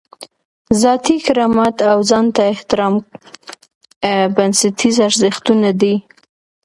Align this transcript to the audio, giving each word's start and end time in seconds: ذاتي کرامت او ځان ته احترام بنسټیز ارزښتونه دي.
ذاتي 0.81 1.15
کرامت 1.25 1.75
او 1.91 1.99
ځان 2.09 2.25
ته 2.35 2.41
احترام 2.53 2.93
بنسټیز 4.35 4.95
ارزښتونه 5.07 5.69
دي. 5.81 5.95